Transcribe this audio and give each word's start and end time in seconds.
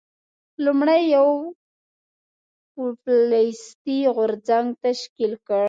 لومړی 0.65 1.01
یو 1.15 1.29
پوپلیستي 2.73 3.99
غورځنګ 4.15 4.67
تشکیل 4.85 5.33
کړ. 5.47 5.59